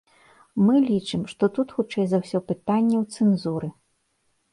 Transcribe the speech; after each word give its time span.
Мы 0.67 0.77
лічым, 0.85 1.25
што 1.33 1.49
тут 1.57 1.73
хутчэй 1.79 2.07
за 2.13 2.17
ўсё 2.23 2.41
пытанне 2.53 2.95
ў 3.03 3.27
цэнзуры. 3.27 3.69